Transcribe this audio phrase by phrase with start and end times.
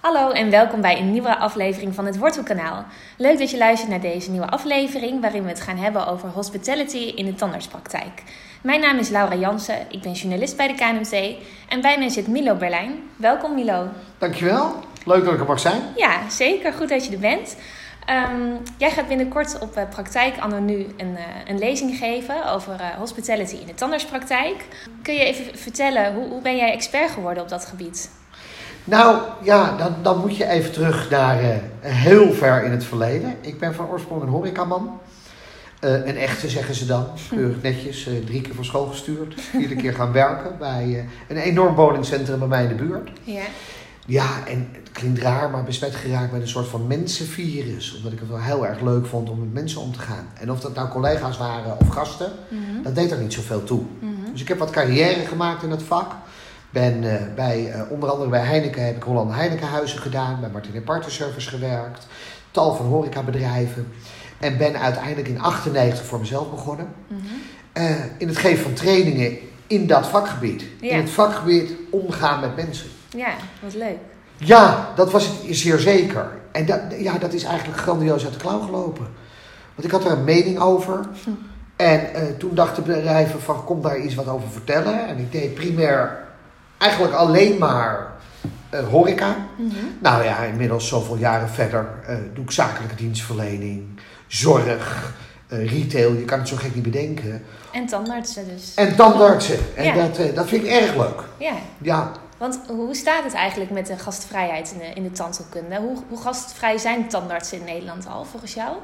[0.00, 2.84] Hallo en welkom bij een nieuwe aflevering van het Wortelkanaal.
[3.16, 6.96] Leuk dat je luistert naar deze nieuwe aflevering waarin we het gaan hebben over hospitality
[6.96, 8.22] in de tandartspraktijk.
[8.62, 11.12] Mijn naam is Laura Jansen, ik ben journalist bij de KNMT
[11.68, 12.92] en bij mij zit Milo Berlijn.
[13.16, 13.88] Welkom Milo.
[14.18, 14.74] Dankjewel,
[15.04, 15.82] leuk dat ik er mag zijn.
[15.96, 17.56] Ja, zeker, goed dat je er bent.
[18.06, 22.74] Ehm, jij gaat binnenkort op uh, Praktijk Anno Nu een, uh, een lezing geven over
[22.74, 24.64] uh, hospitality in de tandartspraktijk.
[25.02, 28.19] Kun je even vertellen, hoe, hoe ben jij expert geworden op dat gebied?
[28.90, 31.48] Nou ja, dan, dan moet je even terug naar uh,
[31.80, 33.36] heel ver in het verleden.
[33.40, 35.00] Ik ben van oorsprong een horecaman.
[35.84, 37.06] Uh, een echte zeggen ze dan.
[37.28, 38.08] Keurig netjes.
[38.08, 39.34] Uh, drie keer van school gestuurd.
[39.40, 43.10] Vierde keer gaan werken bij een enorm woningcentrum bij mij in de buurt.
[43.22, 43.42] Ja.
[44.06, 47.96] Ja, en het klinkt raar, maar besmet geraakt met een soort van mensenvirus.
[47.96, 50.28] Omdat ik het wel heel erg leuk vond om met mensen om te gaan.
[50.40, 52.82] En of dat nou collega's waren of gasten, mm-hmm.
[52.82, 53.82] dat deed er niet zoveel toe.
[54.00, 54.32] Mm-hmm.
[54.32, 56.12] Dus ik heb wat carrière gemaakt in het vak.
[56.70, 60.40] Ben uh, bij, uh, onder andere bij Heineken heb ik Holland Heinekenhuizen gedaan.
[60.40, 62.06] Bij Martin Partner Service gewerkt.
[62.50, 63.92] Tal van horecabedrijven.
[64.38, 66.88] En ben uiteindelijk in 98 voor mezelf begonnen.
[67.06, 67.42] Mm-hmm.
[67.74, 70.64] Uh, in het geven van trainingen in dat vakgebied.
[70.80, 70.90] Ja.
[70.90, 72.86] In het vakgebied omgaan met mensen.
[73.08, 73.98] Ja, wat leuk.
[74.36, 76.30] Ja, dat was het zeer zeker.
[76.52, 79.06] En dat, ja, dat is eigenlijk grandioos uit de klauw gelopen.
[79.74, 81.00] Want ik had er een mening over.
[81.24, 81.30] Hm.
[81.76, 85.06] En toen dachten bedrijven van kom daar iets wat over vertellen.
[85.06, 86.28] En ik deed primair
[86.80, 88.12] eigenlijk alleen maar
[88.74, 89.36] uh, horeca.
[89.56, 89.96] Mm-hmm.
[89.98, 95.14] Nou ja, inmiddels zoveel jaren verder uh, doe ik zakelijke dienstverlening, zorg,
[95.48, 96.12] uh, retail.
[96.12, 97.44] Je kan het zo gek niet bedenken.
[97.72, 98.74] En tandartsen dus.
[98.74, 99.58] En tandartsen.
[99.76, 99.94] En Ja.
[99.94, 101.22] dat, dat vind ik erg leuk.
[101.38, 105.76] Ja, Ja, want hoe staat het eigenlijk met de gastvrijheid in de, in de tandheelkunde?
[105.76, 108.76] Hoe, hoe gastvrij zijn tandartsen in Nederland al volgens jou?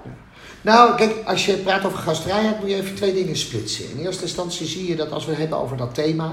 [0.61, 3.91] Nou, kijk, als je praat over gastvrijheid moet je even twee dingen splitsen.
[3.91, 6.33] In eerste instantie zie je dat als we het hebben over dat thema,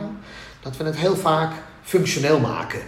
[0.64, 2.82] dat we het heel vaak functioneel maken.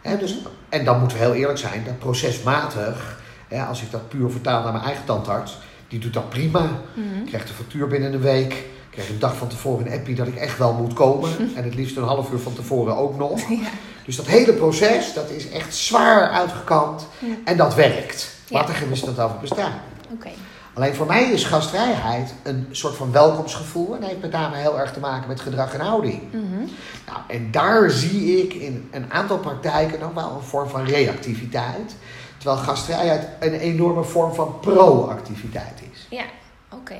[0.00, 3.20] He, dus, en dan moeten we heel eerlijk zijn, dat procesmatig,
[3.68, 6.70] als ik dat puur vertaal naar mijn eigen tandarts, die doet dat prima.
[6.94, 7.24] Mhm.
[7.26, 8.64] Krijgt de factuur binnen een week.
[8.90, 11.30] Krijg een dag van tevoren een appie dat ik echt wel moet komen.
[11.54, 13.40] En het liefst een half uur van tevoren ook nog.
[13.48, 13.68] Ja.
[14.04, 17.06] Dus dat hele proces, dat is echt zwaar uitgekant.
[17.18, 17.34] Ja.
[17.44, 18.30] En dat werkt.
[18.46, 18.58] Ja.
[18.58, 19.72] Laat er geen misstand over bestaan.
[20.12, 20.28] Oké.
[20.74, 23.96] Alleen voor mij is gastvrijheid een soort van welkomstgevoel.
[23.96, 26.22] En heeft met name heel erg te maken met gedrag en houding.
[26.30, 26.64] Mhm.
[27.06, 31.94] Nou, en daar zie ik in een aantal praktijken nog wel een vorm van reactiviteit.
[32.38, 36.06] Terwijl gastvrijheid een enorme vorm van proactiviteit is.
[36.10, 36.24] Ja,
[36.72, 36.96] oké.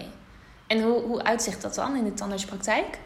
[0.67, 2.99] En hoe, hoe uitzicht dat dan in de tandartspraktijk?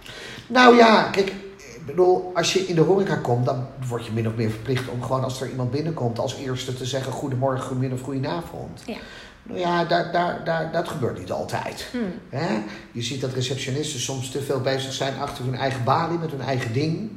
[0.47, 4.29] Nou ja, kijk, ik bedoel, als je in de horeca komt, dan word je min
[4.29, 7.99] of meer verplicht om gewoon als er iemand binnenkomt als eerste te zeggen goedemorgen, goedemiddag
[7.99, 8.83] of goedenavond.
[8.87, 8.97] Ja.
[9.47, 11.89] Nou ja, daar, daar, daar, dat gebeurt niet altijd.
[11.91, 12.13] Hmm.
[12.29, 12.63] Hè?
[12.93, 16.41] Je ziet dat receptionisten soms te veel bezig zijn achter hun eigen balie met hun
[16.41, 17.11] eigen ding.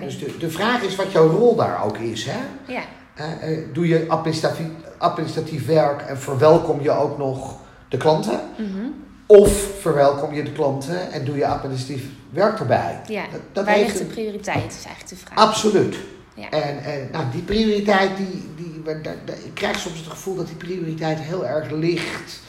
[0.00, 2.24] Dus de, de vraag is wat jouw rol daar ook is.
[2.24, 2.38] Hè?
[2.72, 2.82] Ja,
[3.14, 4.66] Eh, eh, doe je administratief,
[4.98, 7.56] administratief werk en verwelkom je ook nog
[7.88, 8.40] de klanten?
[8.56, 8.86] Mhm.
[9.26, 13.00] Of verwelkom je de klanten en doe je administratief werk erbij?
[13.06, 13.24] ja.
[13.32, 15.38] Dat, dat waar heeft ligt de prioriteit, is eigenlijk de vraag.
[15.38, 15.96] Absoluut.
[16.36, 16.50] Ja.
[16.50, 18.82] En, en nou, die prioriteit, die, die,
[19.44, 22.40] ik krijg soms het gevoel dat die prioriteit heel erg ligt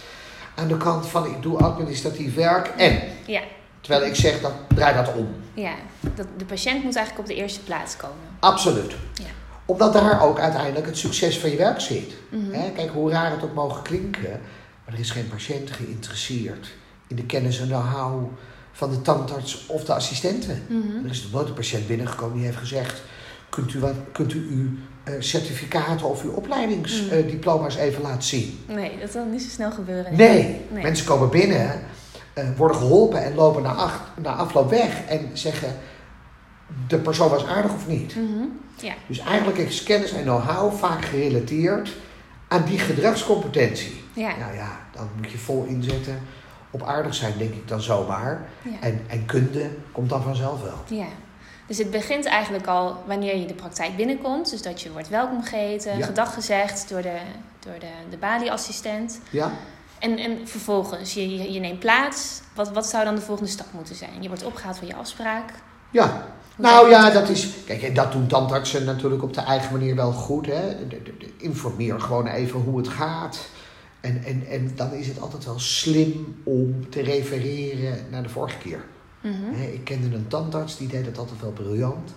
[0.56, 3.02] aan de kant van ik doe administratief werk en.
[3.25, 3.42] Ja,
[3.81, 5.28] Terwijl ik zeg, dat, draai dat om.
[5.53, 5.74] ja.
[6.16, 8.16] Dat, de patiënt moet eigenlijk op de eerste plaats komen.
[8.40, 8.96] Absoluut.
[9.14, 9.25] Ja.
[9.66, 12.14] Omdat daar ook uiteindelijk het succes van je werk zit.
[12.30, 12.52] Mhm.
[12.52, 14.40] Hè, Kijk, hoe raar het ook mogen klinken,
[14.86, 16.68] maar er is geen patiënt geïnteresseerd
[17.08, 18.31] in de kennis en know-how
[18.72, 20.64] van de tandarts of de assistenten.
[20.68, 21.06] Mhm.
[21.06, 23.02] Er is nooit een patiënt binnengekomen die heeft gezegd:
[23.57, 24.68] Kunt u, wat, kunt u uw
[25.03, 28.59] eh, certificaten of uw opleidingsdiploma's even laten zien?
[28.68, 30.16] Nee, dat zal niet zo snel gebeuren.
[30.16, 30.62] Nee.
[30.72, 30.84] Nee.
[30.84, 31.79] Mensen komen binnen,
[32.34, 35.75] eh, worden geholpen en lopen na, acht, na afloop weg en zeggen:
[36.88, 38.16] De persoon was aardig of niet?
[38.16, 38.44] Mhm.
[38.81, 41.94] Ja, Dus eigenlijk is kennis en know-how vaak gerelateerd
[42.47, 44.03] aan die gedragscompetentie.
[44.13, 44.38] ja.
[44.39, 46.19] Nou ja, dan moet je vol inzetten
[46.72, 48.50] op aardig zijn, denk ik dan zomaar.
[48.63, 48.72] ja.
[48.88, 50.97] En, en kunde komt dan vanzelf wel.
[51.00, 51.07] Ja,
[51.68, 54.50] dus het begint eigenlijk al wanneer je de praktijk binnenkomt.
[54.50, 56.06] Dus dat je wordt welkom geheten, Ja.
[56.06, 57.18] gedag gezegd door de,
[57.60, 59.19] door de, de balieassistent.
[59.30, 59.52] Ja?
[60.00, 62.42] En, en vervolgens, je, je, je neemt plaats.
[62.56, 64.22] Wat, wat zou dan de volgende stap moeten zijn?
[64.22, 65.50] Je wordt opgehaald voor je afspraak.
[65.92, 66.25] Ja.
[66.56, 67.50] Nou ja, dat dat is.
[67.66, 70.46] Kijk, en dat doen tandartsen natuurlijk op de eigen manier wel goed.
[70.46, 70.88] Hè?
[70.88, 73.40] De- de- de- informeer gewoon even hoe het gaat.
[74.02, 78.58] En, en, en dan is het altijd wel slim om te refereren naar de vorige
[78.58, 78.84] keer.
[79.22, 79.62] Mhm.
[79.74, 82.14] Ik kende een tandarts, die deed het altijd wel briljant.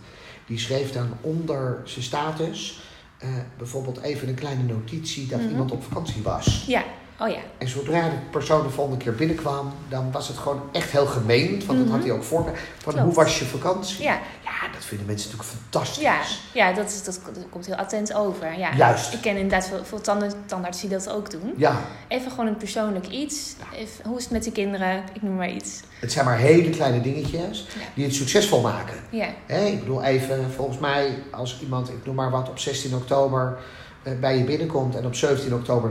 [0.46, 2.82] Die schreef dan onder zijn status
[3.18, 5.48] eh, bijvoorbeeld even een kleine notitie dat Mhm.
[5.50, 6.64] iemand op vakantie was.
[6.66, 6.84] Ja,
[7.20, 7.38] Oh ja.
[7.58, 11.62] En zodra de persoon de volgende keer binnenkwam, dan was het gewoon echt heel gemeen.
[11.66, 12.44] Want dat had hij ook voor.
[12.78, 12.98] Van Klopt.
[12.98, 14.02] hoe was je vakantie?
[14.04, 16.02] Ja, Ja, dat vinden mensen natuurlijk fantastisch.
[16.02, 16.18] ja,
[16.54, 18.58] ja dat, is, dat, dat komt heel attent over.
[18.58, 18.74] Ja.
[18.76, 19.12] Juist.
[19.12, 21.54] Ik ken inderdaad veel, veel tanden, tandartsen die dat ook doen.
[21.56, 23.54] Ja, Even gewoon een persoonlijk iets.
[23.74, 25.02] Even, hoe is het met de kinderen?
[25.12, 25.80] Ik noem maar iets.
[26.00, 27.80] het zijn maar hele kleine dingetjes Ja.
[27.94, 28.96] die het succesvol maken.
[29.10, 32.94] Ja, Hè, ik bedoel even, volgens mij, als iemand, ik noem maar wat, op 16
[32.94, 33.58] oktober
[34.02, 35.90] eh, bij je binnenkomt en op 17 oktober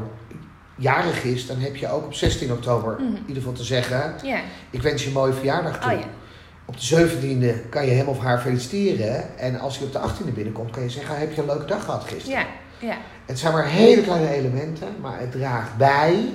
[0.80, 3.04] jarig is, dan heb je ook op 16 oktober Mhm.
[3.16, 4.16] in ieder geval te zeggen,
[4.70, 5.92] ik wens je een mooie verjaardag toe.
[5.94, 6.00] Oh.
[6.66, 9.38] Op de 17e kan je hem of haar feliciteren.
[9.40, 11.84] En als hij op de 18e binnenkomt, kan je zeggen: Heb je een leuke dag
[11.86, 12.40] gehad gisteren?
[12.40, 12.46] Ja,
[12.88, 12.98] ja.
[13.26, 16.34] Het zijn maar hele kleine elementen, maar het draagt bij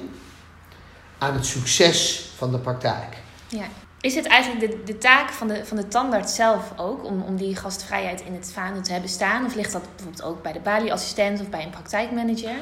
[1.19, 3.17] aan het succes van de praktijk.
[3.49, 3.65] ja.
[4.05, 7.37] Is het eigenlijk de, de taak van de, van de tandarts zelf ook om, om
[7.37, 9.45] die gastvrijheid in het vaandel te hebben staan?
[9.45, 12.55] Of ligt dat bijvoorbeeld ook bij de balieassistent of bij een praktijkmanager?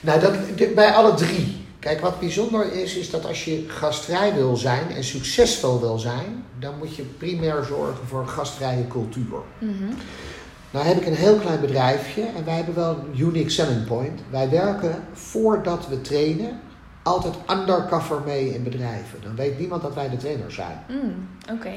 [0.00, 0.34] Nou, dat,
[0.74, 1.66] bij alle drie.
[1.78, 6.44] Kijk, wat bijzonder is, is dat als je gastvrij wil zijn en succesvol wil zijn,
[6.58, 9.38] dan moet je primair zorgen voor een gastvrije cultuur.
[9.58, 9.94] Mhm.
[10.70, 14.20] Nou heb ik een heel klein bedrijfje en wij hebben wel een unique selling point.
[14.30, 16.60] Wij werken voordat we trainen
[17.02, 19.18] altijd undercover mee in bedrijven.
[19.22, 20.84] Dan weet niemand dat wij de trainer zijn.
[20.88, 21.70] Mm, Oké.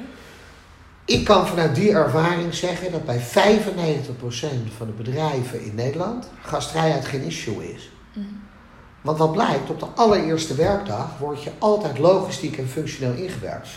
[1.06, 7.06] Ik kan vanuit die ervaring zeggen dat bij 95% van de bedrijven in Nederland gastvrijheid
[7.06, 7.92] geen issue is.
[8.14, 8.26] Mhm.
[9.02, 13.68] Want wat blijkt, op de allereerste werkdag word je altijd logistiek en functioneel ingewerkt.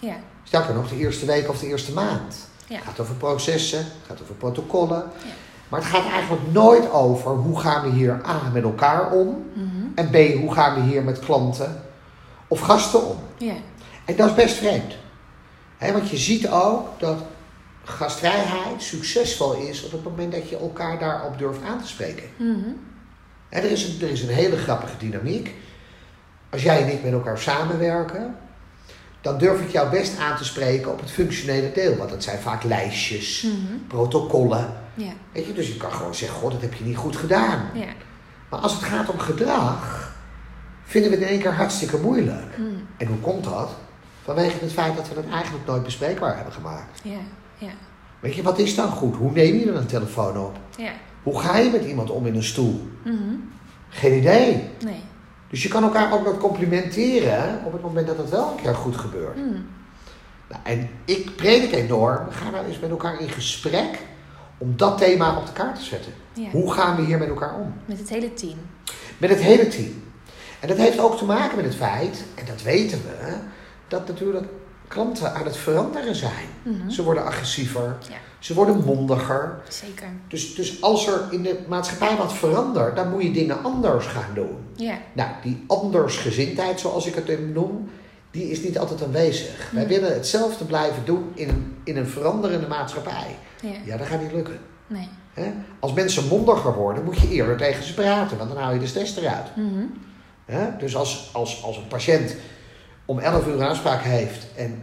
[0.00, 2.48] Ja, Sterker nog, de eerste week of de eerste maand.
[2.66, 2.74] ja.
[2.76, 4.96] Het gaat over processen, het gaat over protocollen.
[5.24, 5.30] Ja.
[5.68, 9.75] Maar het gaat eigenlijk nooit over hoe gaan we hier A met elkaar om Mhm.
[9.96, 11.82] En B hoe gaan we hier met klanten
[12.48, 13.16] of gasten om.
[13.38, 13.54] Ja,
[14.04, 14.94] En dat is best vreemd.
[15.76, 17.18] Hè, want je ziet ook dat
[17.84, 22.24] gastvrijheid succesvol is op het moment dat je elkaar daarop durft aan te spreken.
[22.36, 22.68] Mhm.
[23.48, 25.54] Er, is een, er is een hele grappige dynamiek.
[26.50, 28.36] Als jij en ik met elkaar samenwerken,
[29.20, 31.96] dan durf ik jou best aan te spreken op het functionele deel.
[31.96, 33.76] Want dat zijn vaak lijstjes, Mhm.
[33.88, 34.72] protocollen.
[34.94, 37.68] ja, Weet je, dus je kan gewoon zeggen, god, dat heb je niet goed gedaan.
[37.74, 37.86] ja.
[38.50, 40.12] Maar als het gaat om gedrag,
[40.84, 42.58] vinden we het in één keer hartstikke moeilijk.
[42.58, 42.68] Mhm.
[42.96, 43.70] En hoe komt dat?
[44.22, 47.00] Vanwege het feit dat we het eigenlijk nooit bespreekbaar hebben gemaakt.
[47.02, 47.18] Ja,
[47.58, 47.70] ja,
[48.20, 49.16] Weet je, wat is dan goed?
[49.16, 50.56] Hoe neem je dan een telefoon op?
[50.76, 50.90] ja.
[51.22, 52.88] Hoe ga je met iemand om in een stoel?
[53.04, 53.34] Mhm.
[53.88, 54.70] Geen idee.
[54.84, 55.02] Nee.
[55.50, 58.74] Dus je kan elkaar ook nog complimenteren op het moment dat het wel een keer
[58.74, 59.36] goed gebeurt.
[59.36, 59.60] Mhm.
[60.48, 63.98] Nou, en ik predik enorm, ga nou eens met elkaar in gesprek
[64.58, 66.12] om dat thema op de kaart te zetten.
[66.36, 66.50] Ja.
[66.50, 67.72] Hoe gaan we hier met elkaar om?
[67.84, 68.58] Met het hele team.
[69.18, 70.02] Met het hele team.
[70.60, 73.34] En dat heeft ook te maken met het feit, en dat weten we,
[73.88, 74.46] dat natuurlijk
[74.88, 76.46] klanten aan het veranderen zijn.
[76.62, 76.90] Mhm.
[76.90, 78.14] Ze worden agressiever, Ja.
[78.38, 79.58] ze worden mondiger.
[79.68, 80.06] Zeker.
[80.28, 84.34] Dus, dus als er in de maatschappij wat verandert, dan moet je dingen anders gaan
[84.34, 84.56] doen.
[84.74, 87.90] Ja, Nou, die andersgezindheid, zoals ik het even noem,
[88.30, 89.70] die is niet altijd aanwezig.
[89.72, 93.36] Wij willen hetzelfde blijven doen in een, in een veranderende maatschappij.
[93.62, 93.70] ja.
[93.84, 94.58] Ja, dat gaat niet lukken.
[94.86, 95.08] Nee.
[95.40, 95.52] Hè?
[95.80, 98.86] Als mensen mondiger worden, moet je eerder tegen ze praten, want dan hou je de
[98.86, 99.56] stress eruit.
[99.56, 99.84] Mhm.
[100.44, 100.76] Hè?
[100.78, 102.34] Dus als, als, als een patiënt
[103.04, 104.82] om 11 uur een afspraak heeft en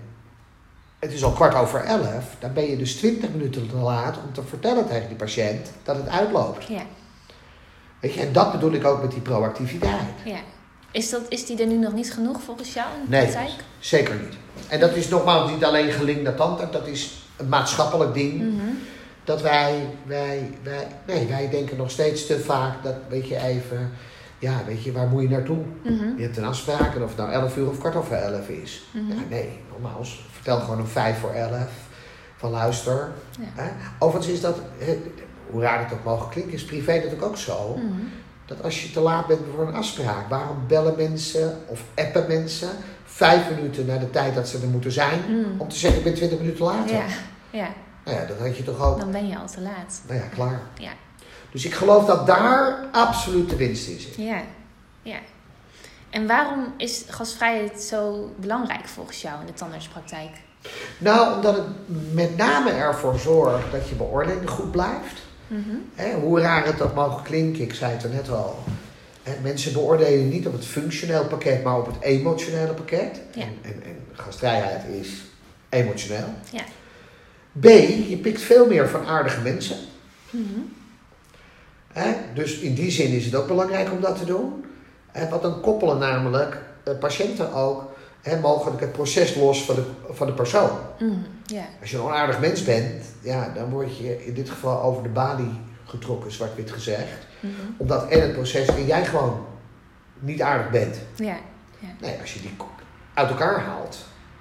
[0.99, 2.05] het is al kwart over 11,
[2.39, 5.95] dan ben je dus 20 minuten te laat om te vertellen tegen die patiënt dat
[5.95, 6.65] het uitloopt.
[6.67, 6.81] Ja,
[7.99, 8.21] Weet je?
[8.21, 10.01] En dat bedoel ik ook met die proactiviteit.
[10.25, 10.37] ja.
[10.91, 13.21] Is, dat, is die er nu nog niet genoeg volgens jou in de Nee.
[13.21, 13.51] praktijk?
[13.79, 14.33] Zeker niet.
[14.67, 18.33] En dat is nogmaals niet alleen gelinkt naar tanden, dat is een maatschappelijk ding.
[18.33, 18.65] Mhm.
[19.23, 23.91] Dat wij, wij, wij, nee, wij denken nog steeds te vaak dat, weet je, even,
[24.39, 25.63] ja, weet je, waar moet je naartoe?
[25.83, 26.17] Mhm.
[26.17, 28.83] Je hebt een afspraak en of het nou 11 uur of kwart over 11 is.
[28.91, 29.07] Mhm.
[29.07, 31.67] Ja, nee, nogmaals, vertel gewoon om 5 voor 11
[32.35, 33.11] van luister.
[33.39, 33.61] Ja.
[33.61, 33.69] Hè?
[33.99, 34.57] Overigens is dat,
[35.49, 37.75] hoe raar het ook mogen klinken, is privé natuurlijk ook zo.
[37.75, 38.01] Mhm.
[38.45, 42.69] Dat als je te laat bent voor een afspraak, waarom bellen mensen of appen mensen
[43.05, 45.19] vijf minuten na de tijd dat ze er moeten zijn,
[45.57, 46.95] om te zeggen ik ben 20 minuten later?
[46.95, 47.05] Ja,
[47.49, 47.67] ja,
[48.05, 48.99] Nou ja, dat had je toch ook.
[48.99, 50.01] dan ben je al te laat.
[50.07, 50.61] Nou ja, klaar.
[50.77, 50.91] Ja.
[51.51, 54.15] Dus ik geloof dat daar absoluut de winst in zit.
[54.15, 54.41] Ja,
[55.01, 55.17] ja.
[56.09, 60.29] En waarom is gastvrijheid zo belangrijk volgens jou in de tandartspraktijk?
[60.97, 61.65] Nou, omdat het
[62.13, 65.21] met name ervoor zorgt dat je beoordeling goed blijft.
[65.47, 66.19] Mhm.
[66.21, 68.63] Hoe raar het ook mogen klinken, ik zei het er net al.
[69.41, 73.21] Mensen beoordelen niet op het functioneel pakket, maar op het emotionele pakket.
[73.33, 73.41] Ja.
[73.41, 75.09] En, en, en gastvrijheid is
[75.69, 76.33] emotioneel.
[76.51, 76.63] Ja.
[77.59, 77.65] B,
[78.07, 79.77] je pikt veel meer van aardige mensen.
[80.29, 80.59] Mhm.
[81.93, 82.13] Hè?
[82.33, 84.65] Dus in die zin is het ook belangrijk om dat te doen.
[85.29, 87.91] Want dan koppelen namelijk eh, patiënten ook
[88.21, 90.69] hè, mogelijk het proces los van de, van de persoon.
[90.99, 91.11] Mhm.
[91.81, 95.09] Als je een onaardig mens bent, ja, dan word je in dit geval over de
[95.09, 97.27] balie getrokken, zwart-wit gezegd.
[97.39, 97.51] Mhm.
[97.77, 99.45] Omdat en het proces en jij gewoon
[100.19, 100.97] niet aardig bent.
[101.99, 102.55] Nee, als je die
[103.13, 103.97] uit elkaar haalt,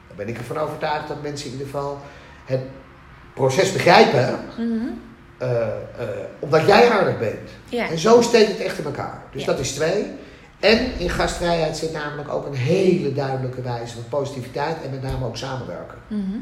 [0.09, 1.99] dan ben ik ervan overtuigd dat mensen in ieder geval
[2.45, 2.61] het
[3.35, 4.87] proces begrijpen, Mhm.
[5.39, 5.73] eh, eh,
[6.39, 7.51] omdat jij aardig bent.
[7.69, 7.89] Ja.
[7.89, 9.23] En zo steekt het echt in elkaar.
[9.33, 9.47] Dus Ja.
[9.47, 10.07] dat is twee.
[10.61, 15.27] En in gastvrijheid zit namelijk ook een hele duidelijke wijze van positiviteit en met name
[15.27, 15.99] ook samenwerken.
[16.09, 16.39] Mhm.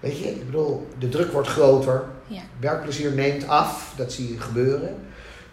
[0.00, 2.40] Weet je, ik bedoel, de druk wordt groter, Ja.
[2.60, 4.94] werkplezier neemt af, dat zie je gebeuren.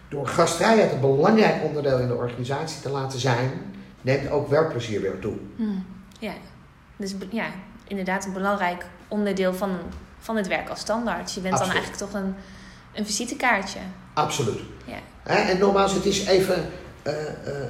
[0.08, 3.50] Door gastvrijheid een belangrijk onderdeel in de organisatie te laten zijn,
[4.00, 5.34] neemt ook werkplezier weer toe.
[5.56, 5.70] Mhm.
[6.20, 6.32] Ja.
[6.96, 7.46] Dus ja,
[7.88, 9.70] inderdaad een belangrijk onderdeel van,
[10.26, 11.32] van het werk als standaard.
[11.34, 11.74] Je bent Absoluut.
[11.74, 12.34] dan eigenlijk toch een,
[12.94, 13.78] een visitekaartje.
[14.14, 14.60] Absoluut.
[14.84, 14.96] Ja.
[15.22, 16.68] Hè, en nogmaals, het is even.
[17.02, 17.66] eh, eh,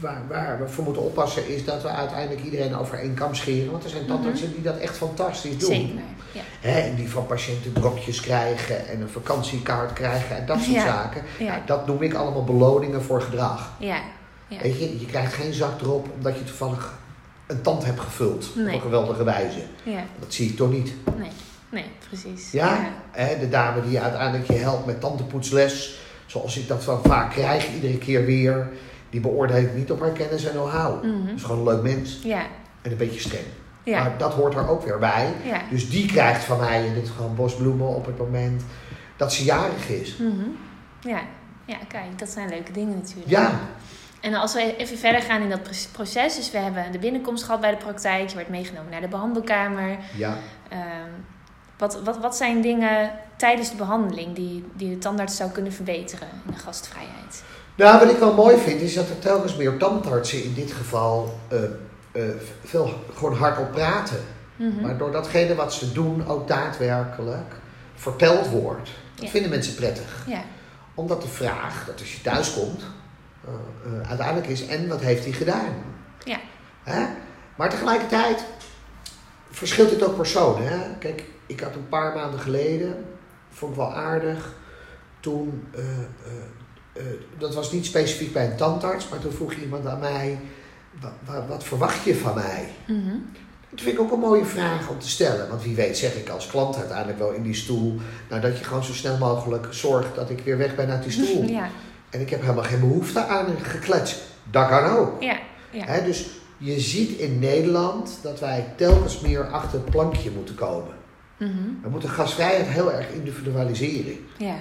[0.00, 3.70] waar, waar we voor moeten oppassen is dat we uiteindelijk iedereen over één kam scheren.
[3.70, 5.70] Want er zijn tandartsen die dat echt fantastisch doen.
[5.70, 5.94] Zeker.
[6.32, 6.40] Ja.
[6.60, 10.84] Hè, en die van patiënten dropjes krijgen en een vakantiekaart krijgen en dat soort Ja.
[10.84, 11.22] zaken.
[11.38, 11.46] Ja.
[11.46, 13.70] Nou, dat noem ik allemaal beloningen voor gedrag.
[13.78, 13.98] Ja.
[14.48, 14.58] Ja.
[14.60, 16.94] Weet je, je krijgt geen zakdrop omdat je toevallig
[17.46, 19.58] een tand hebt gevuld op een geweldige wijze.
[19.82, 20.04] Ja.
[20.18, 20.92] Dat zie ik toch niet.
[21.18, 21.30] Nee.
[21.74, 22.50] Nee, precies.
[22.52, 22.78] Ja?
[23.10, 27.74] Hè, de dame die uiteindelijk je helpt met tandenpoetsles, zoals ik dat wel vaak krijg,
[27.74, 28.68] iedere keer weer,
[29.10, 31.04] die beoordeelt niet op haar kennis en know-how.
[31.04, 31.26] Mhm.
[31.26, 32.42] Dat is gewoon een leuk mens Ja.
[32.82, 33.44] en een beetje streng.
[33.82, 34.02] Ja.
[34.02, 35.32] Maar dat hoort er ook weer bij.
[35.44, 35.60] Ja.
[35.70, 38.64] Dus die krijgt van mij in dit geval bosbloemen op het moment
[39.16, 40.16] dat ze jarig is.
[40.16, 40.48] Mhm.
[41.00, 41.20] Ja.
[41.66, 43.28] Ja, kijk, dat zijn leuke dingen natuurlijk.
[43.30, 43.50] Ja,
[44.20, 47.44] En als we even verder gaan in dat pro- proces, dus we hebben de binnenkomst
[47.44, 49.96] gehad bij de praktijk, je werd meegenomen naar de behandelkamer.
[50.16, 50.36] ja.
[50.68, 50.80] Ehm,
[51.84, 56.28] wat, wat, wat zijn dingen tijdens de behandeling die, die de tandarts zou kunnen verbeteren
[56.46, 57.42] in de gastvrijheid?
[57.74, 61.38] Nou, wat ik wel mooi vind, is dat er telkens meer tandartsen in dit geval
[61.48, 61.62] eh,
[62.12, 62.22] eh,
[62.64, 64.20] veel gewoon hardop praten.
[64.56, 64.80] Mhm.
[64.80, 67.54] Maar door datgene wat ze doen ook daadwerkelijk
[67.94, 68.90] verteld wordt.
[69.14, 69.30] Dat Ja.
[69.30, 70.24] vinden mensen prettig.
[70.26, 70.42] Ja,
[70.94, 72.82] Omdat de vraag, dat als je thuis komt,
[73.44, 75.74] eh, uiteindelijk is, en wat heeft hij gedaan?
[76.24, 76.38] Ja.
[76.82, 77.06] Hè?
[77.56, 78.44] Maar tegelijkertijd
[79.54, 80.68] verschilt het ook personen.
[80.68, 80.78] Hè?
[80.98, 83.04] Kijk, ik had een paar maanden geleden,
[83.50, 84.54] vond ik wel aardig,
[85.20, 85.92] toen, eh, eh,
[86.92, 87.04] eh,
[87.38, 90.38] dat was niet specifiek bij een tandarts, maar toen vroeg iemand aan mij,
[91.00, 92.68] wat, wat, verwacht je van mij?
[92.86, 93.16] Mhm.
[93.70, 95.48] Dat vind ik ook een mooie vraag om te stellen.
[95.48, 98.00] Want wie weet zeg ik als klant uiteindelijk wel in die stoel...
[98.28, 101.12] Nou, dat je gewoon zo snel mogelijk zorgt dat ik weer weg ben uit die
[101.22, 101.44] stoel.
[101.44, 101.68] ja,
[102.10, 104.20] En ik heb helemaal geen behoefte aan een geklets.
[104.50, 105.22] Dat kan ook.
[105.22, 105.38] ja,
[105.70, 106.00] ja.
[106.00, 106.26] Dus
[106.58, 110.94] je ziet in Nederland dat wij telkens meer achter het plankje moeten komen.
[111.38, 111.52] Mhm.
[111.82, 114.16] We moeten gasvrijheid heel erg individualiseren.
[114.38, 114.54] ja.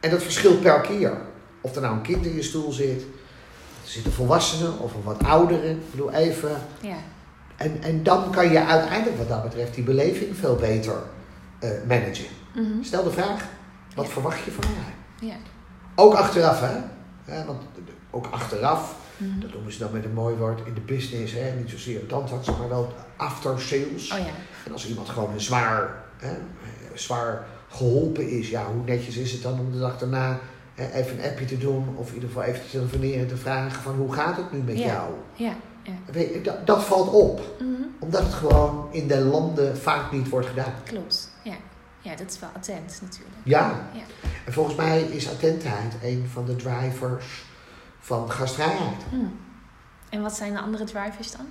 [0.00, 1.16] En dat verschilt per keer.
[1.60, 3.02] Of er nou een kind in je stoel zit...
[3.84, 5.70] Er zit een volwassene of een wat oudere.
[5.70, 6.50] Ik bedoel, even...
[6.80, 6.96] ja.
[7.56, 10.94] En, en dan kan je uiteindelijk wat dat betreft die beleving veel beter
[11.58, 12.24] eh, managen.
[12.54, 12.82] Mhm.
[12.82, 13.44] Stel de vraag,
[13.94, 14.10] wat Ja.
[14.12, 15.28] verwacht je van mij?
[15.28, 15.36] ja.
[15.94, 16.76] Ook achteraf, hè?
[17.34, 17.62] Ja, want
[18.10, 19.40] ook achteraf, Mhm.
[19.40, 21.52] dat noemen ze dan met een mooi woord in de business, hè?
[21.58, 24.12] niet zozeer tandarts, maar wel after sales.
[24.12, 24.24] Oh ja,
[24.66, 26.32] En als iemand gewoon een zwaar, hè,
[26.94, 30.38] zwaar geholpen is, ja, hoe netjes is het dan om de dag daarna
[30.74, 33.36] hè, even een appje te doen of in ieder geval even te telefoneren en te
[33.36, 34.84] vragen van hoe gaat het nu met Ja.
[34.86, 35.10] jou?
[35.34, 35.92] ja, ja.
[36.12, 37.40] Weet je, dat, dat valt op.
[37.60, 37.70] Mhm.
[37.98, 40.72] Omdat het gewoon in de landen vaak niet wordt gedaan.
[40.84, 41.54] Klopt, ja.
[42.02, 43.36] Ja, dat is wel attent natuurlijk.
[43.44, 43.88] Ja.
[43.94, 44.00] Ja.
[44.44, 47.44] En volgens mij is attentheid een van de drivers
[48.00, 48.96] van gastvrijheid.
[49.12, 49.24] Mhm.
[50.10, 51.46] En wat zijn de andere drivers dan?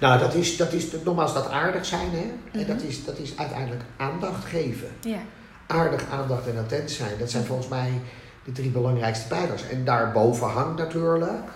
[0.00, 2.10] Nou, dat is, dat is nogmaals dat aardig zijn.
[2.10, 2.32] Hè?
[2.52, 2.66] En Mhm.
[2.66, 4.88] dat is, dat is uiteindelijk aandacht geven.
[5.00, 5.18] Ja,
[5.66, 7.18] Aardig, aandacht en attent zijn.
[7.18, 8.00] Dat zijn volgens mij
[8.44, 9.68] de drie belangrijkste pijlers.
[9.68, 11.48] En daarboven hangt natuurlijk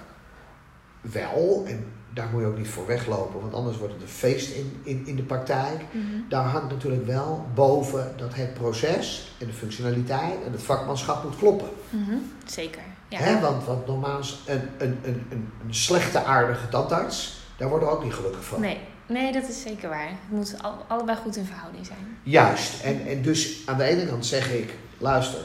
[1.00, 4.54] wel, en daar moet je ook niet voor weglopen, want anders wordt het een feest
[4.54, 5.84] in, in, in de praktijk.
[5.90, 6.04] Mhm.
[6.28, 11.36] Daar hangt natuurlijk wel boven dat het proces en de functionaliteit en het vakmanschap moet
[11.36, 11.68] kloppen.
[11.90, 12.16] Mhm.
[12.46, 12.82] zeker.
[13.08, 13.18] Ja.
[13.18, 13.40] Hè?
[13.40, 18.04] Want, want nogmaals, een, een, een, een, een slechte aardige tandarts, daar worden we ook
[18.04, 18.60] niet gelukkig van.
[18.60, 20.08] Nee, nee, dat is zeker waar.
[20.08, 22.18] Het moet al, allebei goed in verhouding zijn.
[22.22, 22.82] Juist.
[22.82, 25.40] En, en dus aan de ene kant zeg ik, luister,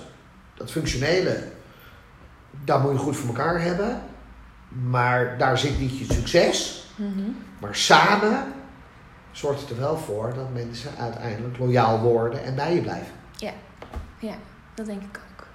[0.53, 1.43] dat functionele,
[2.63, 4.01] daar moet je goed voor elkaar hebben.
[4.83, 6.85] Maar daar zit niet je succes.
[6.95, 7.29] Mhm.
[7.59, 8.53] Maar samen
[9.31, 13.13] zorgt het er wel voor dat mensen uiteindelijk loyaal worden en bij je blijven.
[14.19, 14.35] Ja,
[14.73, 15.47] dat denk ik ook.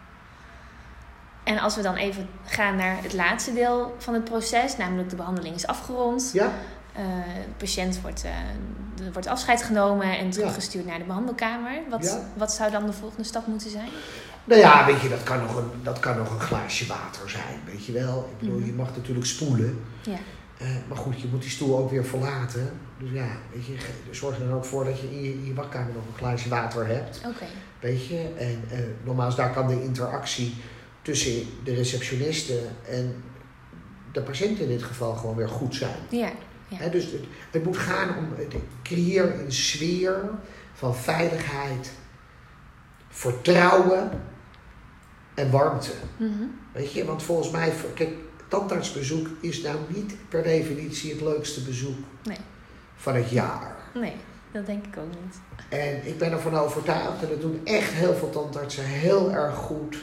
[1.45, 5.17] En als we dan even gaan naar het laatste deel van het proces, namelijk de
[5.17, 6.31] behandeling is afgerond.
[6.33, 6.51] Ja?
[6.93, 7.03] Eh,
[7.45, 8.33] de patiënt wordt, eh,
[9.13, 11.73] wordt afscheid genomen en teruggestuurd naar de behandelkamer.
[11.89, 12.21] Wat, Ja.
[12.37, 13.89] wat zou dan de volgende stap moeten zijn?
[14.45, 17.61] Nou ja, weet je, dat kan nog een, dat kan nog een glaasje water zijn,
[17.67, 18.29] weet je wel.
[18.33, 18.67] Ik bedoel, Mhm.
[18.67, 19.81] je mag natuurlijk spoelen.
[20.03, 20.19] Ja,
[20.59, 22.71] Eh, maar goed, je moet die stoel ook weer verlaten.
[22.99, 25.45] Dus ja, weet je, ge- zorg er dan ook voor dat je in je, in
[25.47, 27.21] je wachtkamer nog een glaasje water hebt.
[27.27, 27.45] oké.
[27.81, 30.55] Weet je, en eh, nogmaals, daar kan de interactie
[31.03, 33.23] tussen de receptioniste en
[34.13, 35.97] de patiënten in dit geval gewoon weer goed zijn.
[36.11, 36.31] Ja.
[36.69, 36.89] ja.
[36.89, 37.21] Dus het,
[37.51, 40.21] het moet gaan om het creëren een sfeer
[40.75, 41.91] van veiligheid,
[43.11, 44.11] vertrouwen
[45.35, 45.93] en warmte.
[46.17, 46.33] Mhm.
[46.73, 48.11] Weet je, want volgens mij, kijk,
[48.49, 52.37] tandartsbezoek is nou niet per definitie het leukste bezoek Nee.
[52.97, 53.77] van het jaar.
[53.95, 54.17] Nee,
[54.53, 55.41] dat denk ik ook niet.
[55.69, 59.97] En ik ben ervan overtuigd, en dat doen echt heel veel tandartsen heel erg goed,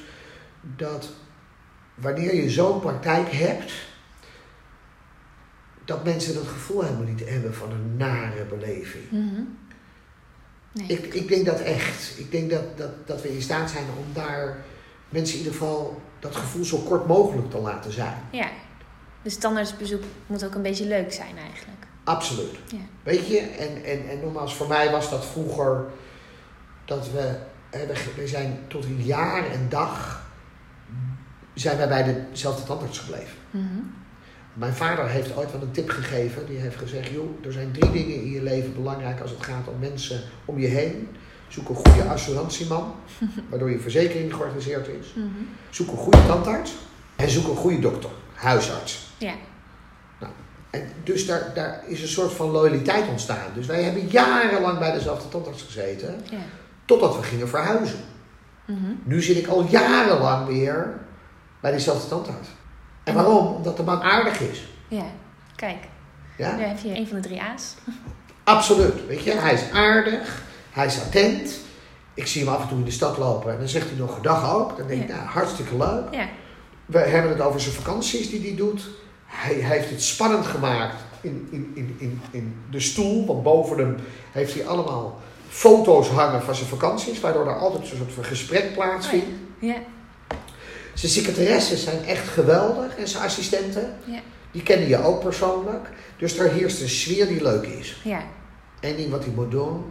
[0.62, 1.10] dat
[1.96, 3.72] wanneer je zo'n praktijk hebt,
[5.86, 9.12] dat mensen dat gevoel helemaal niet hebben van een nare beleving.
[9.12, 9.42] Mhm.
[10.78, 10.88] Nee.
[10.88, 12.20] Ik, ik denk dat echt.
[12.20, 14.58] Ik denk dat, dat, dat we in staat zijn om daar
[15.10, 18.18] mensen in ieder geval dat gevoel zo kort mogelijk te laten zijn.
[18.32, 18.50] Ja.
[19.22, 21.78] Dus tandartsbezoek moet ook een beetje leuk zijn eigenlijk.
[22.04, 22.56] Absoluut.
[22.68, 22.78] Ja.
[23.04, 25.86] Weet je, en, en, en nogmaals, voor mij was dat vroeger
[26.86, 30.26] dat we, hè, we, we zijn tot een jaar en dag
[31.54, 33.38] zijn wij bij dezelfde tandarts gebleven.
[33.52, 33.80] Mhm.
[34.58, 36.46] Mijn vader heeft ooit wel een tip gegeven.
[36.46, 39.68] Die heeft gezegd, joh, er zijn drie dingen in je leven belangrijk als het gaat
[39.68, 41.08] om mensen om je heen.
[41.48, 42.94] Zoek een goede assurantieman,
[43.50, 45.14] waardoor je verzekering georganiseerd is.
[45.16, 45.28] Mhm.
[45.70, 46.74] Zoek een goede tandarts
[47.16, 49.08] en zoek een goede dokter, huisarts.
[49.18, 49.34] Ja.
[50.70, 53.52] En dus daar, daar is een soort van loyaliteit ontstaan.
[53.54, 56.38] Dus wij hebben jarenlang bij dezelfde tandarts gezeten, Ja.
[56.86, 58.00] totdat we gingen verhuizen.
[58.66, 58.78] Mhm.
[59.04, 61.00] Nu zit ik al jarenlang weer
[61.60, 62.50] bij diezelfde tandarts.
[63.08, 63.48] En waarom?
[63.56, 64.68] Omdat de man aardig is.
[64.88, 65.06] Ja.
[65.56, 65.78] Kijk,
[66.38, 66.58] Ja?
[66.58, 67.74] daar heb je een van de drie A's.
[68.44, 69.08] Absoluut.
[69.08, 71.60] Weet je, hij is aardig, hij is attent.
[72.14, 74.14] Ik zie hem af en toe in de stad lopen en dan zegt hij nog
[74.16, 74.78] gedag ook.
[74.78, 75.16] Dan denk ik, Ja.
[75.16, 76.04] nou, hartstikke leuk.
[76.12, 76.26] Ja.
[76.86, 78.88] We hebben het over zijn vakanties die hij doet.
[79.26, 83.26] Hij, hij heeft het spannend gemaakt in, in, in, in, in de stoel.
[83.26, 83.98] Want boven hem
[84.32, 87.20] heeft hij allemaal foto's hangen van zijn vakanties.
[87.20, 89.26] Waardoor er altijd een soort van gesprek plaatsvindt.
[89.60, 89.76] Ja.
[90.98, 92.96] Zijn secretaresses zijn echt geweldig.
[92.98, 93.94] En zijn assistenten.
[94.06, 94.20] Ja.
[94.52, 95.90] Die kennen je ook persoonlijk.
[96.18, 98.02] Dus er heerst een sfeer die leuk is.
[98.04, 98.22] Ja.
[98.80, 99.84] Eén ding wat hij moet doen,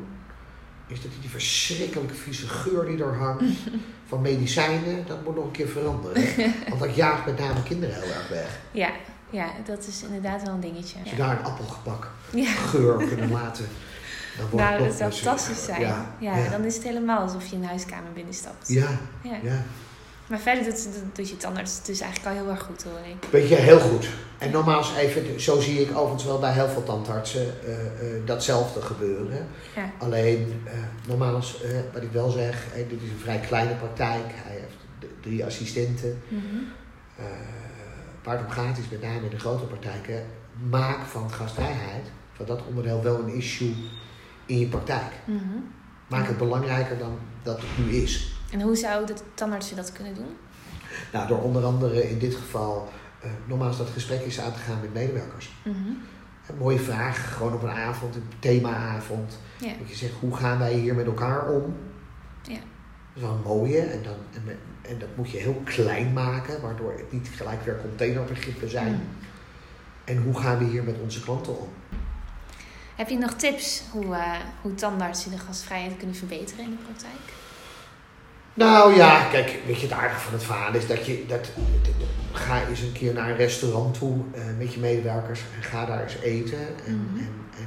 [0.86, 3.44] is dat hij die verschrikkelijke vieze geur die er hangt
[4.08, 6.24] van medicijnen, dat moet nog een keer veranderen.
[6.68, 8.58] Want dat jaagt met name kinderen heel erg weg.
[8.70, 8.90] Ja.
[9.30, 10.98] Ja, dat is inderdaad wel een dingetje.
[11.00, 11.26] Als je Ja.
[11.26, 12.50] daar een appelgebak Ja.
[12.50, 13.64] geur kunnen laten,
[14.36, 15.80] dan wordt Nou, het dat zou dus- fantastisch zijn.
[16.20, 18.68] Ja, dan is het helemaal alsof je een huiskamer binnenstapt.
[18.68, 18.88] Ja,
[19.22, 19.62] Ja.
[20.28, 20.64] Maar verder
[21.14, 23.30] doet, je het dus eigenlijk al heel erg goed hoor ik.
[23.30, 24.08] Weet je, heel goed.
[24.38, 28.82] En nogmaals even, zo zie ik overigens wel bij heel veel tandartsen eh, eh, datzelfde
[28.82, 29.46] gebeuren.
[29.76, 29.90] Ja.
[29.98, 30.72] Alleen, eh,
[31.06, 34.24] nogmaals, eh, wat ik wel zeg, dit is een vrij kleine praktijk.
[34.26, 36.22] Hij heeft drie assistenten.
[38.22, 40.24] Waar het om gaat is met name in de grote praktijken,
[40.70, 43.74] maak van gastvrijheid, van dat onderdeel wel een issue
[44.46, 45.12] in je praktijk.
[45.24, 45.40] Mhm.
[46.08, 48.35] Maak het belangrijker dan dat het nu is.
[48.56, 50.36] En hoe zou de tandartsen dat kunnen doen?
[51.12, 52.88] Nou, door onder andere in dit geval
[53.22, 55.50] eh nogmaals dat gesprek is aan te gaan met medewerkers.
[55.64, 55.76] Mhm.
[56.48, 59.38] Een mooie vraag, gewoon op een avond, een themaavond.
[59.60, 59.72] Ja.
[59.78, 61.76] Dat je zegt, hoe gaan wij hier met elkaar om?
[62.42, 62.54] Ja.
[62.54, 62.60] Dat
[63.14, 63.80] is wel een mooie.
[63.80, 67.62] En, dan, en, met- en dat moet je heel klein maken, waardoor het niet gelijk
[67.64, 68.92] weer containerbegrippen zijn.
[68.92, 69.02] Mhm.
[70.04, 71.68] En hoe gaan we hier met onze klanten om?
[72.96, 77.34] Heb je nog tips hoe, eh, hoe tandartsen de gastvrijheid kunnen verbeteren in de praktijk?
[78.56, 81.50] Nou ja, kijk, weet je, het aardige van het verhaal is dat je, dat,
[82.32, 86.02] ga eens een keer naar een restaurant toe eh, met je medewerkers en ga daar
[86.02, 86.58] eens eten.
[86.86, 87.18] En, Mhm.
[87.18, 87.66] en, en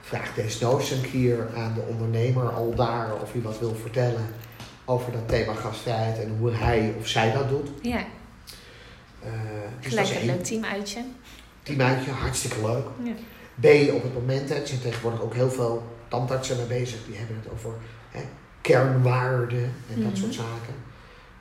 [0.00, 4.26] vraag desnoods een keer aan de ondernemer al daar of hij wat wil vertellen
[4.84, 7.68] over dat thema gastvrijheid en hoe hij of zij dat doet.
[7.82, 8.04] Ja,
[9.22, 9.30] Eh,
[9.80, 11.00] dus gelijk een leuk teamuitje.
[11.62, 12.84] teamuitje, hartstikke leuk.
[13.02, 13.12] Ja.
[13.60, 17.16] B, op het moment, hè, er zijn tegenwoordig ook heel veel tandartsen mee bezig, die
[17.16, 17.70] hebben het over
[18.10, 18.20] hè,
[18.60, 20.16] kernwaarden en dat Mhm.
[20.16, 20.74] soort zaken.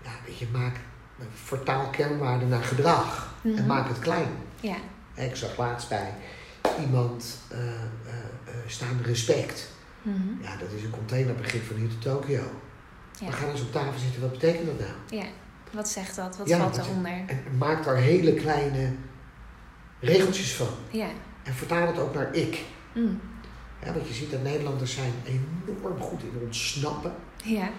[0.04, 0.76] Ja, weet je, maak,
[1.44, 3.66] vertaal kernwaarden naar gedrag en Mhm.
[3.66, 4.28] maak het klein.
[4.62, 4.76] Ja,
[5.16, 6.14] Ik zag laatst bij
[6.80, 7.58] iemand eh,
[8.68, 9.70] staan respect.
[10.02, 10.18] Mhm.
[10.42, 12.42] Ja, dat is een containerbegrip van hier tot Tokio.
[13.20, 13.26] ja.
[13.26, 15.22] Maar ga eens op tafel zitten, wat betekent dat nou?
[15.22, 15.26] ja.
[15.72, 16.38] Wat zegt dat?
[16.38, 17.12] Wat Ja, valt daaronder?
[17.28, 18.92] En maak daar hele kleine
[20.00, 20.68] regeltjes van.
[20.92, 21.08] Ja.
[21.44, 22.64] En vertaal het ook naar ik.
[22.94, 23.20] Mm.
[23.86, 27.12] Ja, want je ziet dat Nederlanders zijn enorm goed in ontsnappen.
[27.44, 27.70] Ja.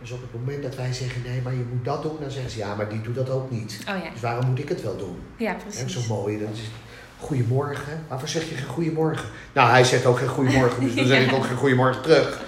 [0.00, 2.50] Dus op het moment dat wij zeggen, nee, maar je moet dat doen, dan zeggen
[2.50, 3.78] ze, ja, maar die doet dat ook niet.
[3.88, 4.10] Oh ja.
[4.12, 5.16] Dus waarom moet ik het wel doen?
[5.36, 6.06] Ja, precies.
[6.06, 6.38] zo mooi.
[6.38, 6.70] Dat is,
[7.18, 8.04] goedemorgen.
[8.08, 9.28] Waarvoor zeg je geen goedemorgen?
[9.52, 12.40] Nou, hij zegt ook geen goedemorgen, dus dan zeg ik ook geen goedemorgen terug.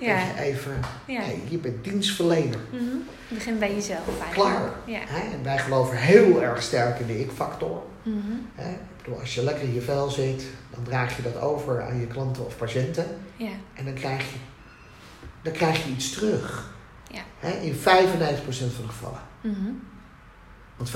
[0.00, 0.72] Ja, even,
[1.06, 1.20] Ja.
[1.20, 2.58] hey, je bent dienstverlener.
[2.70, 2.82] Mhm.
[3.28, 4.34] Begin bij jezelf eigenlijk.
[4.34, 4.70] Klaar.
[4.86, 5.00] Ja.
[5.00, 7.82] En wij geloven heel erg sterk in de ik-factor.
[8.02, 8.16] Mhm.
[8.54, 8.76] Hè?
[9.04, 12.06] Bedoel, als je lekker in je vel zit, dan draag je dat over aan je
[12.06, 13.06] klanten of patiënten.
[13.36, 13.50] Ja.
[13.74, 14.36] En dan krijg je,
[15.42, 16.70] dan krijg je iets terug.
[17.10, 17.20] Ja.
[17.38, 17.50] Hè?
[17.50, 17.78] In 95%
[18.74, 19.20] van de gevallen.
[19.40, 19.70] Mhm.
[20.76, 20.92] Want 5%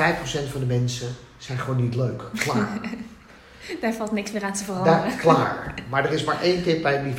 [0.51, 2.23] van de mensen zijn gewoon niet leuk.
[2.39, 2.69] Klaar.
[3.81, 5.01] Daar valt niks meer aan te veranderen.
[5.01, 5.75] Daar, klaar.
[5.89, 7.17] Maar er is maar één tip bij die 5%.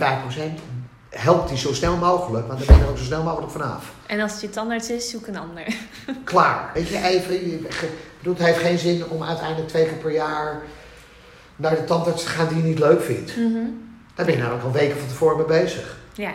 [1.10, 3.92] Help die zo snel mogelijk, want dan ben je er ook zo snel mogelijk vanaf.
[4.06, 5.76] En als het je tandarts is, zoek een ander.
[6.24, 6.72] Klaar.
[6.74, 10.12] Weet je, even, je, ge- bedoel, het heeft geen zin om uiteindelijk twee keer per
[10.12, 10.62] jaar
[11.58, 13.38] naar de tandarts te gaan die je niet leuk vindt.
[13.38, 13.58] Mhm.
[14.16, 15.98] Daar ben je namelijk al weken van tevoren mee bezig.
[16.14, 16.32] Ja.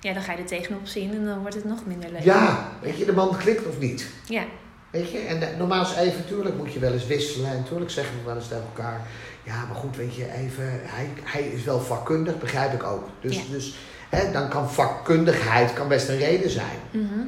[0.00, 2.22] ja, dan ga je er tegenop zien en dan wordt het nog minder leuk.
[2.22, 4.06] Ja, weet je, de man klikt of niet.
[4.26, 4.44] Ja,
[4.90, 7.50] Weet je, en eh, normaal is even, tuurlijk moet je wel eens wisselen.
[7.50, 9.00] En tuurlijk zeggen we wel eens tegen elkaar.
[9.42, 13.08] Ja, maar goed, weet je, even, hij, hij is wel vakkundig, begrijp ik ook.
[13.20, 13.42] Dus, Ja.
[13.50, 16.78] dus hè, dan kan vakkundigheid kan best een reden zijn.
[16.90, 17.18] Mhm.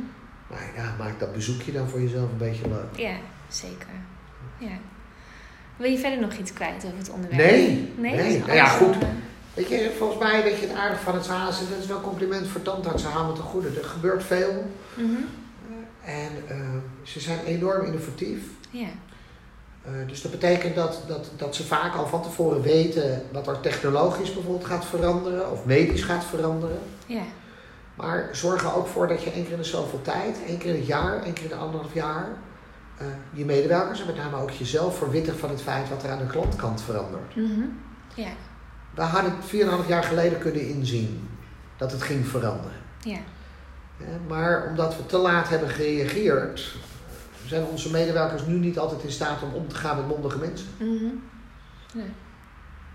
[0.47, 2.97] Maar ja, maak dat bezoekje dan voor jezelf een beetje leuk.
[2.97, 3.17] ja
[3.49, 3.89] zeker.
[4.59, 4.79] Ja.
[5.81, 7.43] Wil je verder nog iets kwijt over het onderwerp?
[7.43, 8.39] Nee, Nee?
[8.39, 8.95] Nou ja, goed.
[8.95, 9.09] eh,
[9.55, 11.69] Weet je, volgens mij weet je het aardig van het hazen.
[11.71, 13.69] Dat is wel een compliment voor tandartsen, hou me te goede.
[13.69, 14.71] Er gebeurt veel.
[14.95, 15.07] mhm.
[16.05, 16.57] En eh,
[17.03, 18.43] ze zijn enorm innovatief.
[18.71, 18.87] Ja,
[19.85, 23.61] Eh, dus dat betekent dat, dat, dat ze vaak al van tevoren weten wat er
[23.61, 26.79] technologisch bijvoorbeeld gaat veranderen of medisch gaat veranderen.
[27.07, 27.23] ja,
[27.95, 30.71] Maar zorg er ook voor dat je één keer in de zoveel tijd, één keer
[30.73, 32.29] in het jaar, één keer in de anderhalf jaar,
[33.01, 36.19] eh, je medewerkers en met name ook jezelf verwittigt van het feit wat er aan
[36.19, 37.37] de klantkant verandert.
[37.37, 37.61] mhm.
[38.15, 38.29] ja,
[38.95, 41.29] We hadden het 4,5 jaar geleden kunnen inzien
[41.77, 42.77] dat het ging veranderen.
[43.01, 43.19] ja,
[43.97, 46.75] Hè, Maar omdat we te laat hebben gereageerd,
[47.47, 50.67] zijn onze medewerkers nu niet altijd in staat om om te gaan met mondige mensen.
[50.79, 51.15] mhm.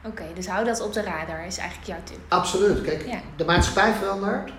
[0.06, 2.18] Oké, dus hou dat op de radar, is eigenlijk jouw tip.
[2.28, 2.82] Absoluut.
[2.82, 4.52] Kijk, de maatschappij verandert.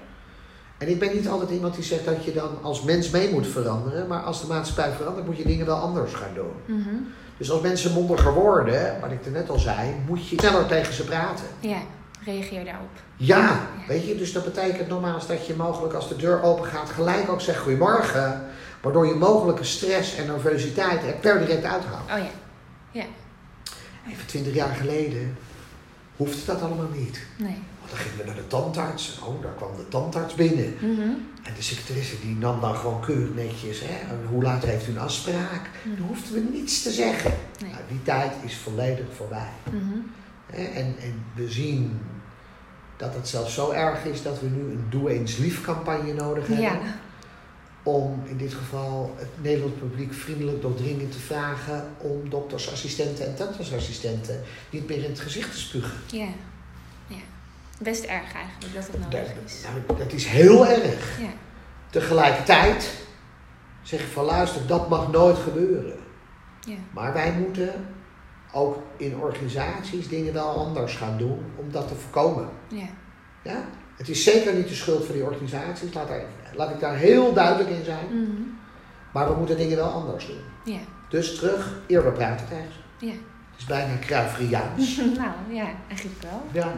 [0.78, 3.46] En ik ben niet altijd iemand die zegt dat je dan als mens mee moet
[3.46, 4.06] veranderen.
[4.06, 6.76] Maar als de maatschappij verandert, moet je dingen wel anders gaan doen.
[6.78, 6.94] Mhm.
[7.36, 10.94] Dus als mensen mondiger worden, wat ik er net al zei, moet je sneller tegen
[10.94, 11.44] ze praten.
[11.60, 11.78] Ja,
[12.24, 12.88] reageer daarop.
[13.16, 16.90] Ja, weet je, dus dat betekent nogmaals dat je mogelijk als de deur open gaat
[16.90, 18.44] gelijk ook zegt goedemorgen.
[18.82, 22.10] Waardoor je mogelijke stress en nervositeit er per direct uithaalt.
[22.10, 22.30] Oh ja,
[22.90, 23.04] ja,
[24.10, 25.36] Even twintig jaar geleden
[26.16, 27.20] hoefde dat allemaal niet.
[27.38, 27.58] nee.
[27.88, 29.18] Dan gingen we naar de tandarts.
[29.25, 30.75] Oh, daar kwam de tandarts binnen.
[30.81, 31.01] Mhm.
[31.42, 33.81] En de secretaresse die nam dan gewoon keurig netjes.
[33.81, 35.70] Hè, hoe laat heeft u een afspraak?
[35.96, 37.33] Dan hoefden we niets te zeggen.
[37.61, 37.70] Nee.
[37.70, 39.51] Nou, die tijd is volledig voorbij.
[39.70, 39.99] Mhm.
[40.51, 42.01] En, en we zien
[42.96, 46.46] dat het zelfs zo erg is dat we nu een Doe eens lief campagne nodig
[46.46, 46.62] hebben.
[46.64, 46.79] Ja,
[47.83, 53.35] Om in dit geval het Nederlands publiek vriendelijk door dringend te vragen om doktersassistenten en
[53.35, 55.99] tandartsassistenten niet meer in het gezicht te spugen.
[56.11, 56.29] ja.
[57.82, 59.62] Best erg eigenlijk dat het nodig is.
[59.62, 61.20] nou, dat is heel erg.
[61.20, 61.28] Ja,
[61.90, 62.94] Tegelijkertijd
[63.82, 65.96] zeg ik van luister, dat mag nooit gebeuren.
[66.60, 67.86] ja, Maar wij moeten
[68.52, 72.48] ook in organisaties dingen wel anders gaan doen om dat te voorkomen.
[72.68, 72.86] ja,
[73.42, 73.64] Ja?
[73.96, 76.22] Het is zeker niet de schuld van die organisaties, laat, daar,
[76.54, 78.06] laat ik daar heel duidelijk in zijn.
[78.06, 78.42] Mhm.
[79.12, 80.74] Maar we moeten dingen wel anders doen.
[80.74, 83.12] ja, Dus terug, eerder praten tegen ja.
[83.50, 84.96] Het is bijna Kruifriaans.
[85.22, 86.42] nou ja, eigenlijk wel.
[86.52, 86.72] Ja.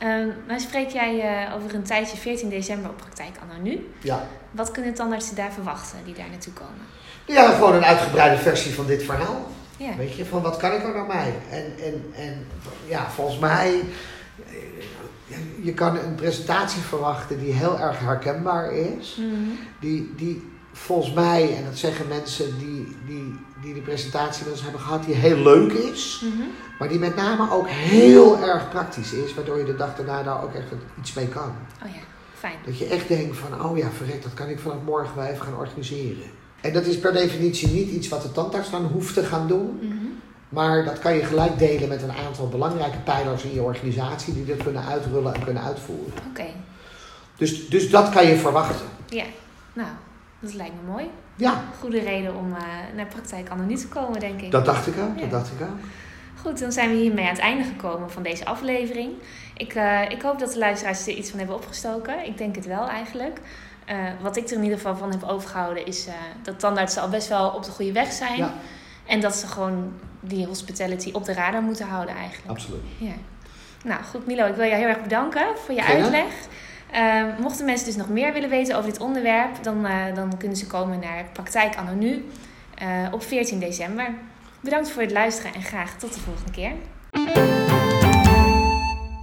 [0.00, 3.88] Ehm nou spreek jij eh, over een tijdje 14 december op praktijk anno nu.
[4.02, 4.26] Ja.
[4.50, 6.86] Wat kunnen tandartsen daar verwachten die daar naartoe komen?
[7.26, 9.46] ja, gewoon een uitgebreide versie van dit verhaal.
[9.76, 11.32] Ja, Weet je, van wat kan ik er nou mee?
[11.50, 12.46] En, en, en
[12.86, 13.80] ja, volgens mij,
[14.46, 19.16] eh, je kan een presentatie verwachten die heel erg herkenbaar is.
[19.16, 19.50] Mhm.
[19.80, 24.62] Die, die volgens mij, en dat zeggen mensen die die, die de presentatie wel eens
[24.62, 26.22] hebben gehad, die heel leuk is.
[26.24, 26.42] Mhm.
[26.78, 30.42] Maar die met name ook heel erg praktisch is, waardoor je de dag daarna daar
[30.42, 30.66] ook echt
[31.00, 31.52] iets mee kan.
[31.84, 32.00] Oh ja,
[32.38, 32.54] fijn.
[32.64, 35.44] Dat je echt denkt van, oh ja, verrek, dat kan ik vanaf morgen wel even
[35.44, 36.22] gaan organiseren.
[36.60, 39.78] En dat is per definitie niet iets wat de tandarts dan hoeft te gaan doen.
[39.82, 39.94] Mhm.
[40.48, 44.44] Maar dat kan je gelijk delen met een aantal belangrijke pijlers in je organisatie die
[44.44, 46.12] dat kunnen uitrullen en kunnen uitvoeren.
[46.30, 46.46] Oké,
[47.36, 48.86] Dus, dus dat kan je verwachten.
[49.08, 49.24] ja.
[49.72, 49.88] Nou,
[50.40, 51.10] dat lijkt me mooi.
[51.36, 52.62] Ja, Goede reden om eh,
[52.96, 54.50] naar praktijk nu te komen, denk ik.
[54.50, 55.14] dat dacht ik ook.
[55.14, 55.20] Ja.
[55.20, 55.78] Dat dacht ik ook.
[56.40, 59.12] Goed, dan zijn we hiermee aan het einde gekomen van deze aflevering.
[59.56, 62.26] Ik, eh, ik hoop dat de luisteraars er iets van hebben opgestoken.
[62.26, 63.40] Ik denk het wel eigenlijk.
[63.84, 66.08] Eh, wat ik er in ieder geval van heb overgehouden is
[66.42, 68.36] dat tandartsen al best wel op de goede weg zijn.
[68.36, 68.54] Ja.
[69.06, 72.50] En dat ze gewoon die hospitality op de radar moeten houden eigenlijk.
[72.50, 72.82] Absoluut.
[72.98, 73.14] Ja.
[73.84, 76.32] Nou goed Milo, ik wil jou heel erg bedanken voor je uitleg.
[76.92, 80.56] Eh, mochten mensen dus nog meer willen weten over dit onderwerp, dan, eh, dan kunnen
[80.56, 82.28] ze komen naar Praktijk Anno Nu
[82.74, 84.14] eh, op 14 december.
[84.60, 86.72] Bedankt voor het luisteren en graag tot de volgende keer.